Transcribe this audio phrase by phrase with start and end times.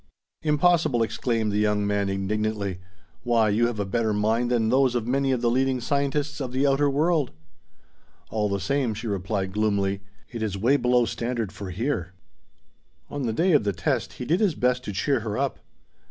[0.41, 2.79] "Impossible!" exclaimed the young man indignantly.
[3.21, 6.51] "Why, you have a better mind than those of many of the leading scientists of
[6.51, 7.29] the outer world!"
[8.31, 10.01] "All the same," she gloomily replied,
[10.31, 12.13] "it is way below standard for down here."
[13.11, 15.59] On the day of the test, he did his best to cheer her up.